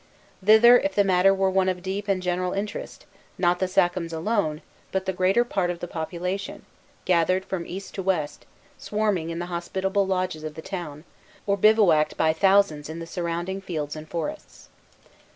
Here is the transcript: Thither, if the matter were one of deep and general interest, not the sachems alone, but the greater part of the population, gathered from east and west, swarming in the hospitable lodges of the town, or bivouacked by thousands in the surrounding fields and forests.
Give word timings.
Thither, 0.43 0.79
if 0.79 0.95
the 0.95 1.03
matter 1.03 1.31
were 1.31 1.51
one 1.51 1.69
of 1.69 1.83
deep 1.83 2.07
and 2.07 2.23
general 2.23 2.53
interest, 2.53 3.05
not 3.37 3.59
the 3.59 3.67
sachems 3.67 4.11
alone, 4.11 4.63
but 4.91 5.05
the 5.05 5.13
greater 5.13 5.45
part 5.45 5.69
of 5.69 5.77
the 5.79 5.87
population, 5.87 6.65
gathered 7.05 7.45
from 7.45 7.67
east 7.67 7.95
and 7.99 8.07
west, 8.07 8.47
swarming 8.79 9.29
in 9.29 9.37
the 9.37 9.45
hospitable 9.53 10.07
lodges 10.07 10.43
of 10.43 10.55
the 10.55 10.61
town, 10.63 11.03
or 11.45 11.55
bivouacked 11.55 12.17
by 12.17 12.33
thousands 12.33 12.89
in 12.89 12.97
the 12.97 13.05
surrounding 13.05 13.61
fields 13.61 13.95
and 13.95 14.09
forests. 14.09 14.69